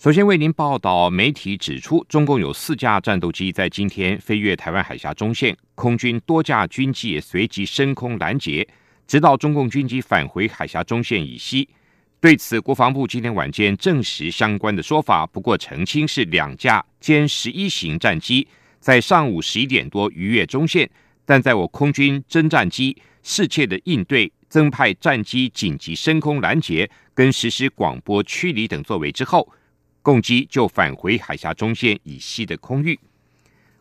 [0.00, 8.66] 首先为您报道，媒体指出，中共有四架战斗机在今天飞越台湾海峡中线，空军多架军机也随即升空拦截，
[9.06, 11.68] 直到中共军机返回海峡中线以西。
[12.18, 20.90] 对此，国防部今天晚间证实相关的说法，不过澄清是两架歼十一型战机在上午十一点多逾越中线，
[21.26, 29.46] 但在我空军侦战机适切的应对、增派战机紧急升空拦截跟实施广播驱离等作为之后。
[30.02, 32.98] 共机就返回海峡中线以西的空域。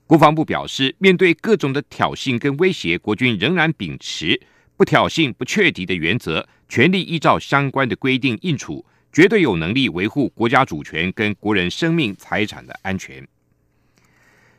[0.05, 4.41] 国防部表示，面对各种的挑衅跟威胁，国军仍然秉持
[4.75, 13.27] 不挑衅、不确敌的原则，全力依照相关的规定应处，绝对有能力维护国家主权跟国人生命财产的安全。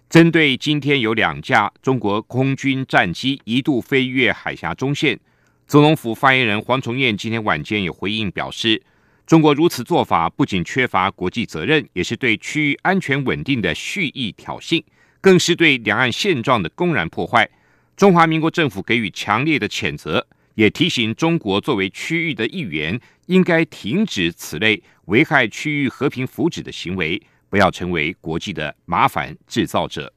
[0.08, 5.18] 针对今天有两架中国空军战机一度飞越海峡中线，
[5.66, 8.82] 总统府发言人黄崇彦今天晚间也回应表示。
[9.30, 14.82] 中国如此做法，不仅缺乏国际责任，也是对区域安全稳定的蓄意挑衅，
[15.20, 17.48] 更是对两岸现状的公然破坏。
[17.96, 30.12] 中华民国政府给予强烈的谴责，也提醒中国作为区域的一员，应该停止此类危害区域和平福祉的行为，不要成为国际的麻烦制造者。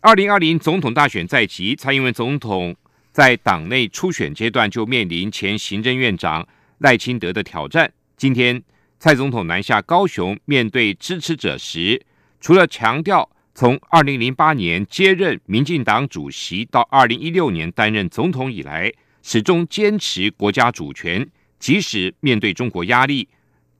[0.00, 2.74] 二零二零总统大选在即，蔡英文总统
[3.12, 6.48] 在党内初选阶段就面临前行政院长。
[6.78, 7.92] 赖清德的挑战。
[8.16, 8.62] 今天，
[8.98, 12.04] 蔡总统南下高雄面对支持者时，
[12.40, 23.28] 除了强调从二零零八年接任民进党主席到二零一六年担任总统以来，始终坚持国家主权，即使面对中国压力，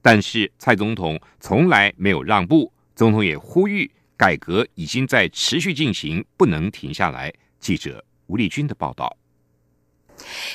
[0.00, 2.72] 但是蔡总统从来没有让步。
[2.94, 7.32] 总统也呼吁改革已经在持续进行，不能停下来。
[7.59, 9.16] 记者吴立军的报道。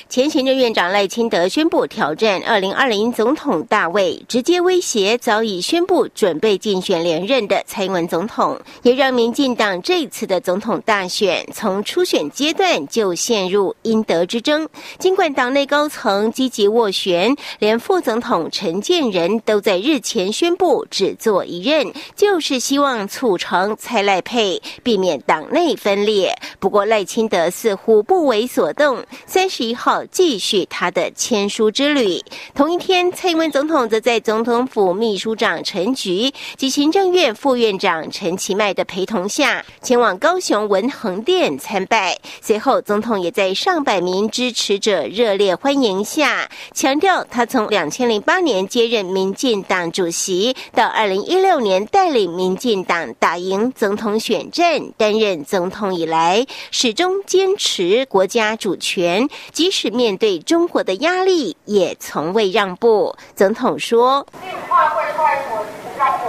[0.08, 14.68] 前行政院长赖清德宣布挑战二零二零总统大位，直接威胁早已宣布准备竞选连任的蔡英文总统，也让民进党这次的总统大选从初选阶段就陷入应得之争。
[14.98, 26.34] 尽管党内高层积极斡旋，连副总统陈建仁都在日前宣布只做一任，就是希望促成蔡赖配，避免党内分裂。
[26.58, 29.04] 不过赖清德似乎不为所动。
[29.26, 32.22] 三十一号继续他的签书之旅。
[32.54, 42.16] 同一天，蔡英文总统则在总统府秘书长陈菊及行政院副院长陈其迈的陪同下，前往高雄文衡殿参拜。
[42.40, 59.28] 随后，总统也在上百名支持者热烈欢迎下，强调他从两千零八年接任民进党主席，到二零一六年带领民进党打赢总统选战，担任总统以来，始终坚持国家主权。
[59.52, 63.14] 即使面对中国的压力，也从未让步。
[63.34, 65.64] 总统说：“进化会快我
[65.98, 66.24] 让步，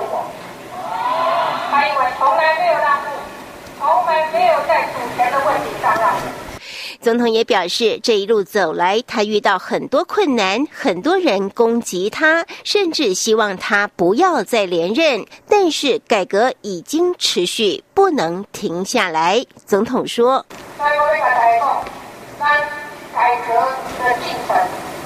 [1.69, 3.07] 他因为从来没有让步，
[3.79, 6.16] 从来没有在主权的问题上让。”
[7.01, 15.25] 总统也表示，这一路走来，他遇到很多困难，很多人攻击他，甚至希望他不要再连任。
[15.49, 19.43] 但是改革已经持续，不能停下来。
[19.66, 20.45] 总统说。
[23.31, 23.53] 改革
[24.03, 24.57] 的进程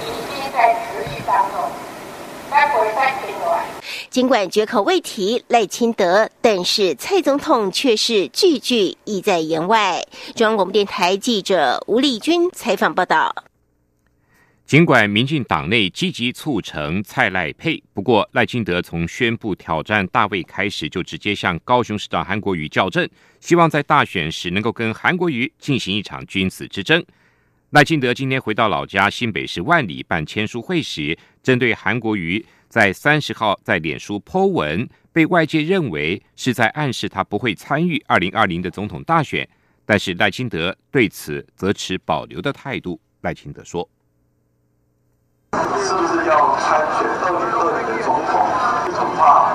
[0.01, 1.59] 已经在持续当中。
[4.09, 10.03] 尽管绝口未提赖清德，但是蔡总统却是句句意在言外。
[10.33, 13.31] 中央广播电台记者吴丽君采访报道。
[14.65, 23.07] 尽管民进党内积极促成蔡赖配，不过赖清德从宣布挑战大卫开始，就直接向高雄市长韩国瑜较阵，
[23.39, 27.05] 希望在大选时能够跟韩国瑜进行一场君子之争。
[27.75, 39.45] 赖清德今天回到老家新北市万里办签书会时，针对韩国瑜在三十号在脸书 Po 文，被外界认为是在暗示他不会参与二零二零的总统大选，
[39.85, 42.97] 但是赖清德对此则持保留的态度。
[43.19, 43.89] 赖清德说
[45.51, 48.39] ：“是不是要参选二零二零的总统？
[48.95, 49.51] 恐怕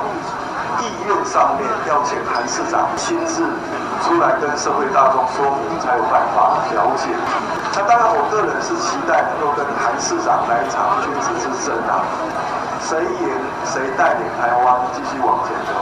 [0.83, 3.49] 意愿上面要请韩市长亲自
[4.03, 7.09] 出来跟社会大众说明，才有办法了解。”
[7.77, 12.05] 那当然，我个人是期待能够跟韩市长来一场君子之争啊，
[12.83, 13.29] 谁赢
[13.65, 15.73] 谁带领台湾继续往前走。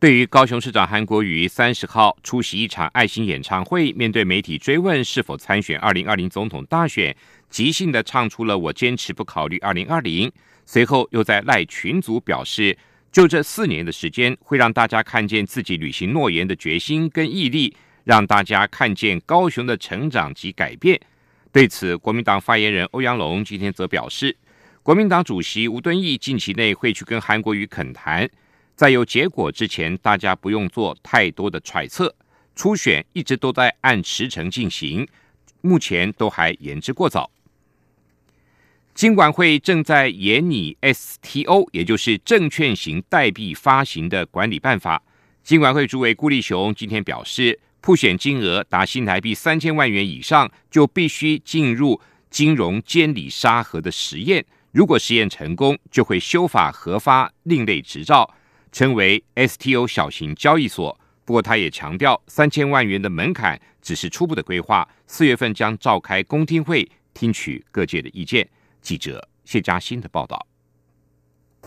[0.00, 7.16] 对于高雄市长韩国瑜三十号出席一场爱心演唱会，面对媒体追问是否参选二零二零总统大选，
[7.50, 10.30] 即兴的唱出了“我坚持不考虑二零二零”。
[10.64, 12.76] 随后又在赖群组表示，
[13.10, 17.74] 就这四年的时间，会让大家看见自己履行诺言的决心跟毅力，
[18.04, 21.00] 让大家看见高雄的成长及改变。
[21.50, 24.36] 对此，国民党发言人欧阳龙今天则表示，
[24.82, 28.28] 国民党主席吴敦义近期内会去跟韩国瑜恳谈。
[28.76, 32.14] 在有结果之前，大家不用做太多的揣测。
[32.54, 35.08] 初选一直都在按时程进行，
[35.62, 37.30] 目前都还言之过早。
[38.98, 45.00] 金管会正在研拟 STO，也就是证券型代币发行的管理办法。
[45.44, 54.44] 金管会主委顾立雄今天表示，铺选金额达新台币三千万元以上，就必须进入金融监理沙盒的实验。
[54.72, 58.28] 如果实验成功，就会修法核发另类执照。
[58.72, 64.88] 称为 STO 小型交易所，不过他也强调，三千万元的门槛只是初步的规划。
[65.06, 68.44] 四月份将召开公听会，听取各界的意见。
[68.82, 70.46] 记者谢嘉欣的报道。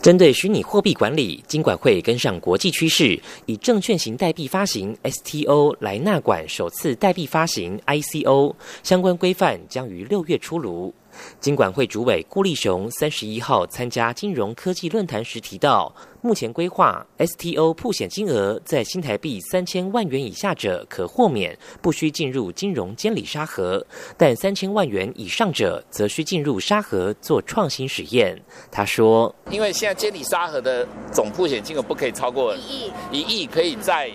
[0.02, 10.92] 针对虚拟货币管理，金管会跟上国际趋势，以证券型代币发行 STO 来纳管首次代币发行 ICO，相关规范将于六月出炉。
[11.40, 23.80] 金管会主委顾立雄三十一号参加金融科技论坛时提到，目前规划 STO 铺险金额在新台币三千万元以下者可豁免，不需进入金融监理沙盒；
[24.18, 28.40] 但三千万元以上者则需进入沙盒做创新实验。
[28.72, 34.12] 他说：“因为现在监理沙盒的总铺险金额不可以超过一亿，一亿可以再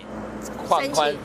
[0.67, 1.15] 放宽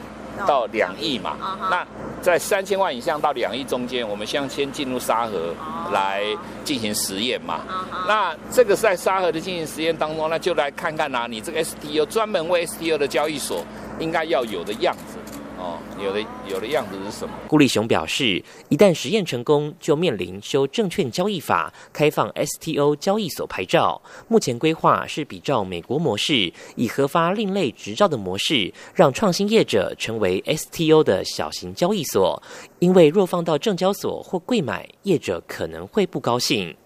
[0.46, 1.36] 到两亿嘛？
[1.70, 1.86] 那。”
[2.22, 5.52] 在三千万以上到两亿中间，我们先先进入沙盒
[5.92, 6.22] 来
[6.64, 7.60] 进行实验嘛。
[8.06, 13.64] 那这个在沙盒的进行实验当中，那就来看看呐，你这个 STO 专门为 STO 的交易所
[13.98, 15.18] 应该要有的样子。
[15.62, 17.32] 哦，有的有的样子是什么？
[17.46, 24.02] 顾立雄表示，一旦实验成功，就面临修证券交易法，开放 STO 交易所牌照。
[24.26, 32.42] 目前规划是比照美国模式，以核发另类执照的模式，让创新业者成为 STO 的小型交易所。
[32.80, 36.76] 因为若放到证交所或柜买，业者可能会不高兴。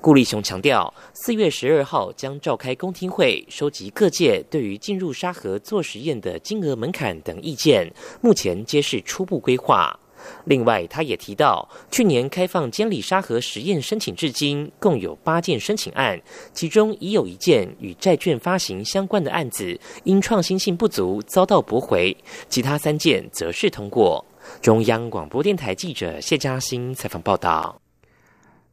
[0.00, 9.98] 顾立雄强调，四月十二号将召开公听会，收集各界对于进入沙盒做实验的金额门槛等意见，目前皆是初步规划。
[10.44, 16.20] 另外，他也提到，去年开放监理沙盒实验申请至今，共有八件申请案，
[16.52, 22.14] 其中已有一件与债券发行相关的案子，因创新性不足遭到驳回，
[22.50, 24.22] 其他三件则是通过。
[24.60, 27.80] 中央广播电台记者谢嘉欣采访报道。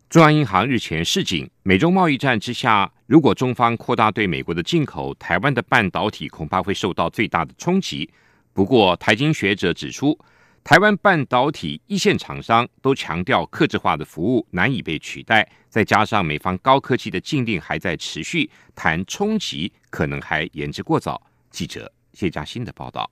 [0.10, 8.10] 中央银行日前示警，美中贸易战之下，如果中方扩大对美国的进口，台湾的半导体恐怕会受到最大的冲击。
[8.54, 10.18] 不过，台经学者指出，
[10.64, 21.22] 台湾半导体一线厂商都强调，客制化的服务难以被取代，再加上美方高科技的禁令还在持续，谈冲击可能还言之过早。
[21.52, 23.12] 记者谢嘉欣的报道。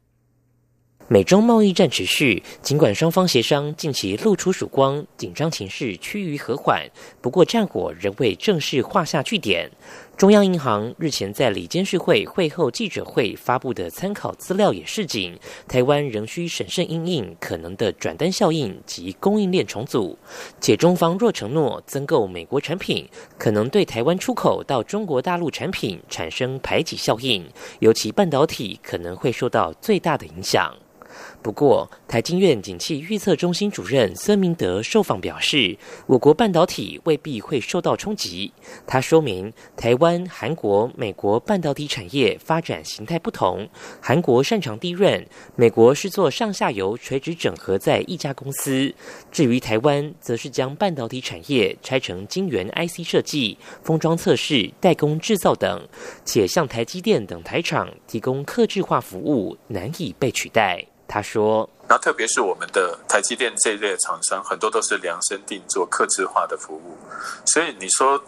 [1.07, 6.84] 美中贸易战持续，尽管双方协商近期露出曙光，紧张情势趋于和缓，
[7.22, 9.69] 不过战火仍未正式画下句点。
[10.18, 15.38] 中央银行日前在里监事会会后记者会发布的参考资料也示警，
[15.68, 20.18] 台湾仍需审慎应应可能的转单效应及供应链重组，
[20.60, 30.75] 且中方若承诺增购美国产品，可能对台湾出口到中国大陆产品产生排挤效应，尤其半导体可能会受到最大的影响。
[31.46, 38.52] 不过，台经院景气预测中心主任孙明德受访表示，我国半导体未必会受到冲击。
[38.88, 43.70] 他说明，台湾、韩国、美国半导体产业发展形态不同，
[44.02, 45.24] 韩国擅长低润，
[45.56, 48.92] 美国是做上下游垂直整合在一家公司。
[49.32, 55.88] 至于台湾，则是将半导体产业拆成晶圆 IC 设计、封装测试、代工制造等，
[56.25, 60.84] 且向台积电等台厂提供客制化服务，难以被取代。
[61.08, 66.98] 他说：“那特别是我们的台积电这一类厂商，很多都是量身定做、客制化的服务。
[67.46, 68.22] 所以你说，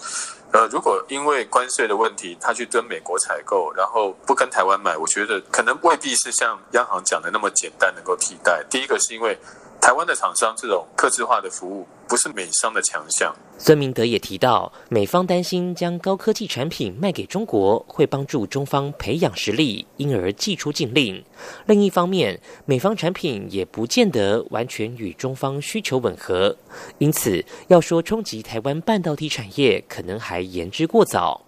[0.51, 8.63] 呃，如果因为关税的问题，他去跟美国采购，然后不跟台湾买，我觉得可能未必是像央行讲的那么简单能够替代。
[8.69, 9.37] 第一个是因为。”
[9.79, 13.33] 台湾的厂商这种客制化的服务不是美商的强项。
[13.57, 21.23] 孙明德也提到，美方担心将高科技产品卖给中国会帮助中方培养实力，因而祭出禁令。
[21.65, 26.55] 另一方面，美方产品也不见得完全与中方需求吻合，
[26.97, 31.46] 因此要说冲击台湾半导体产业，可能还言之过早。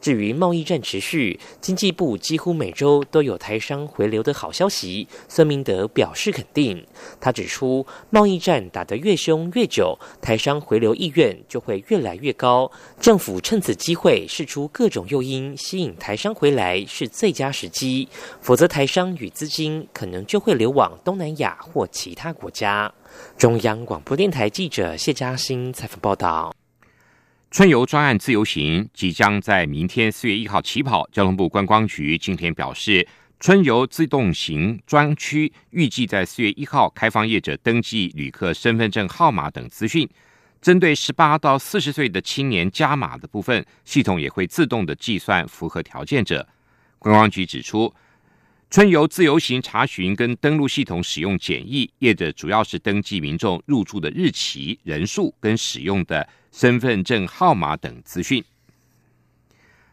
[0.00, 6.86] 至于贸易战持续，经济部几乎每周都有台商回流的好消息，孙明德表示肯定。
[7.20, 12.70] 他指出，贸易战打得越凶越久，台商回流意愿就会越来越高。
[13.00, 18.08] 政府趁此机会试出各种诱因，吸引台商回来是最佳时机，
[18.40, 22.92] 否则台商与资金可能就会流往东南亚或其他国家。
[23.36, 26.54] 中央广播电台记者谢嘉欣采访报道。
[27.56, 31.08] 春游专案自由行即将在明天四月一号起跑。
[31.10, 33.08] 交通部观光局今天表示，
[33.40, 40.06] 春游自动行专区预计在四月一号开放业者登记旅客身份证号码等资讯。
[40.60, 46.46] 针对十八到四十岁的青年加码的部分，系统也会自动的计算符合条件者。
[46.98, 47.90] 观光局指出，
[48.68, 56.28] 春游自由行查询跟登录系统使用简易，业者主要是登记民众入住的日期、人数跟使用的。
[56.52, 58.42] 身份证号码等资讯。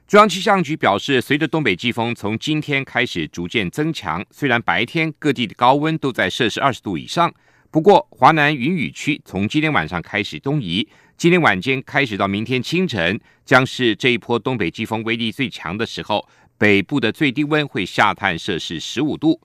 [0.07, 7.33] 中央气象局表示，随着东北季风从今天开始逐渐增强，虽然白天各地的高温都在摄氏二十度以上，
[7.69, 10.87] 不过华南云雨区从今天晚上开始东移，
[11.17, 16.25] 今天晚间开始到明天清晨，将是这一波东北季风威力最强的时候。
[16.63, 19.41] 北部的最低温会下探摄氏十五度。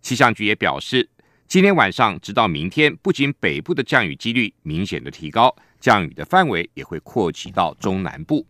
[0.00, 1.10] 气象局也表示，
[1.46, 5.54] 今天晚上直到明天，不仅北部的降雨几率明显的提高。
[5.78, 8.46] 降雨的范围也会扩及到中南部。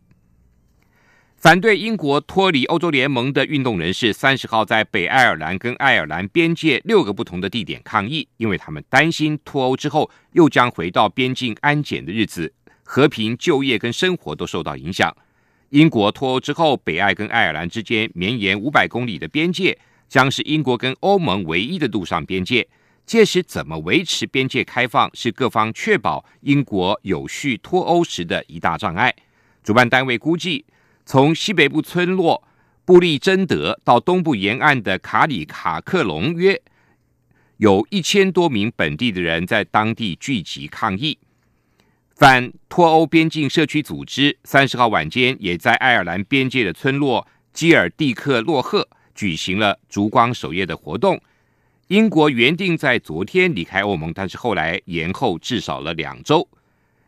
[1.35, 12.55] 反对英国脱离欧洲联盟的运动人士，三十号在北爱尔兰跟爱尔兰边界六个不同的地点抗议，因为他们担心脱欧之后又将回到边境安检的日子，
[12.85, 15.13] 和平、就业跟生活都受到影响。
[15.71, 19.77] 英国脱欧之后，北爱跟爱尔兰之间绵延五百公里的边界，
[20.09, 22.69] 将是英国跟欧盟唯一的陆上边界。
[23.05, 29.15] 届时怎么维持边界开放，是各方确保英国有序脱欧时的一大障碍。
[29.63, 30.65] 主办单位估计，
[31.05, 32.43] 从西北部村落
[32.85, 36.61] 布利珍德到东部沿岸的卡里卡克隆，约
[37.57, 41.19] 有一千多名本地的人在当地聚集抗议。
[42.15, 51.21] 反脱欧边境社区组织三十号晚间也在爱尔兰边界的村落基尔蒂克洛赫举行了烛光守夜的活动。
[51.89, 56.49] 英国原定在昨天离开欧盟，但是后来延后至少了两周。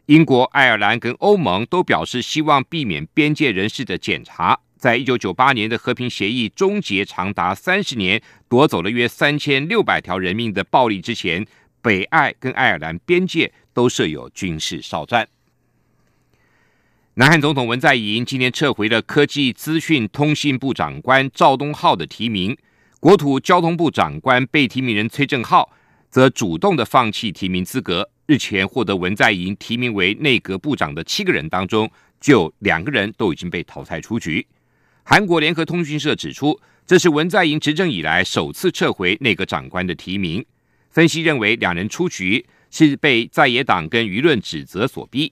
[0.06, 4.58] 英国、爱尔兰跟欧盟都表示希望避免边界人士的检查。
[4.76, 11.46] 在一九九八年的和平协议终结长达三十年、夺走了约三千六百条人命的暴力之前，
[11.86, 15.28] 北爱跟爱尔兰边界都设有军事哨站。
[17.14, 22.58] 南韩总统文在寅今天撤回了科技资讯通信部长官赵东浩的提名。
[22.98, 25.70] 国土交通部长官被提名人崔正浩
[26.10, 28.10] 则主动的放弃提名资格。
[28.26, 31.88] 日前获得文在寅提名为内阁部长的七个人当中，
[32.20, 34.44] 就两个人都已经被淘汰出局。
[35.04, 40.44] 韩国联合通讯社指出，这是文在寅执政以来首次撤回内阁长官的提名。
[40.96, 45.30] 分析认为，两人出局是被在野党跟舆论指责所逼。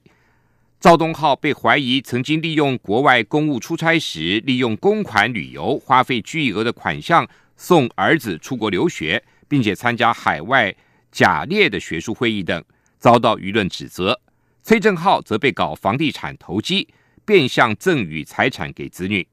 [0.78, 7.26] 赵东浩被怀疑曾经利用国外公务出差时，利用公款旅游花费巨额的款项。
[7.56, 10.74] 送儿子出国留学，并且参加海外
[11.10, 12.62] 假列的学术会议等，
[12.98, 14.20] 遭到舆论指责。
[14.62, 16.88] 崔正浩则被搞房地产投机，
[17.24, 19.26] 变相赠与财产给子女。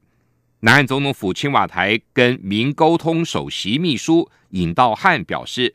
[0.60, 5.74] 南韩总统府青瓦台跟民沟通首席秘书尹道汉表示，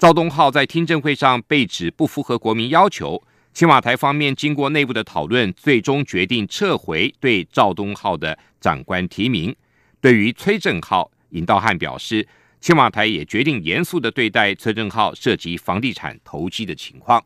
[0.00, 9.54] 赵东浩在听证会上被指不符合国民要求，青瓦台方面经过内部的讨论，最终决定撤回对赵东浩的长官提名。
[10.00, 12.26] 对于崔正浩，尹道汉表示，
[12.62, 17.22] 青瓦台也决定严肃的对待崔正浩涉及房地产投机的情况。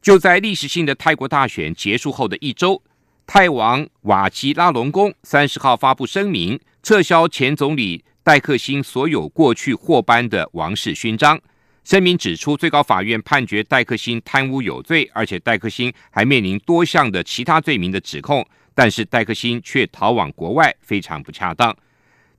[0.00, 2.80] 就在历史性的泰国大选结束后的一周，
[3.26, 11.40] 泰王瓦基拉隆功三十号发布声明，撤销前总理戴克辛所有过去获颁的王室勋章。
[11.82, 18.46] 声明指出，最高法院判决戴克辛贪污有罪，而且戴克辛还面临多项的其他罪名的指控。
[18.74, 21.76] 但是戴克辛却逃往国外，非常不恰当。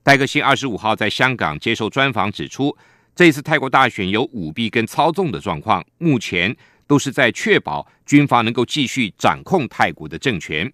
[0.02, 2.74] 戴克辛二十五号在香港接受专访，指出
[3.14, 10.72] 这次泰国大选有舞弊跟操纵的状况，目前都是在确保军方能够继续掌控泰国的政权。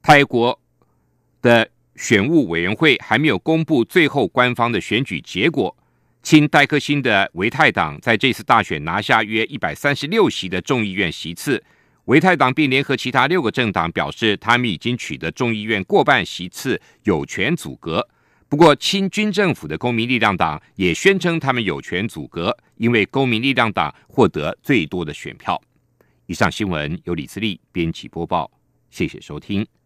[0.00, 0.58] 泰国
[1.42, 1.68] 的
[2.00, 5.76] 选务委员会还没有公布最后官方的选举结果。
[6.22, 11.62] 亲戴克辛的维泰党在这次大选拿下约一百三十六席的众议院席次。
[12.06, 18.08] 维泰党并联合其他六个政党表示，他们已经取得众议院过半席次，有权阻隔。
[18.48, 25.60] 不过，亲军政府的公民力量党也宣称他们有权阻隔，因为公民力量党获得最多的选票。
[26.24, 28.50] 以上新闻由李自力编辑播报。
[28.90, 29.79] 谢谢收听。